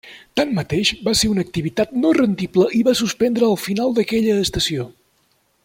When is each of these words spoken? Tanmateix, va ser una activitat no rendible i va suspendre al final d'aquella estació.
Tanmateix, 0.39 0.91
va 1.07 1.13
ser 1.19 1.29
una 1.33 1.43
activitat 1.47 1.93
no 2.05 2.13
rendible 2.19 2.67
i 2.79 2.81
va 2.89 2.97
suspendre 3.01 3.47
al 3.49 3.61
final 3.67 3.95
d'aquella 3.99 4.39
estació. 4.49 4.89